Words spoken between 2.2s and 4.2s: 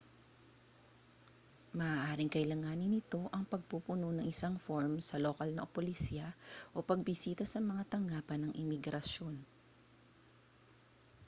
kailanganin nito ang pagpupuno